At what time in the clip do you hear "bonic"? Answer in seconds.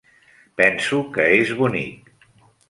1.61-2.11